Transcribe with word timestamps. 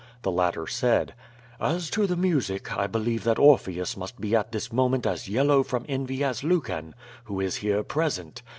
The 0.23 0.31
latter 0.31 0.65
said: 0.65 1.13
"As 1.59 1.91
to 1.91 2.07
the 2.07 2.15
music, 2.15 2.75
I 2.75 2.87
believe 2.87 3.23
that 3.23 3.37
Orpheus 3.37 3.95
must 3.95 4.19
be 4.19 4.35
at 4.35 4.51
this 4.51 4.73
moment 4.73 5.05
as 5.05 5.29
yellow 5.29 5.61
from 5.61 5.85
envy 5.87 6.23
as 6.23 6.43
Lucan, 6.43 6.95
who 7.25 7.39
is 7.39 7.57
here 7.57 7.83
present. 7.83 8.41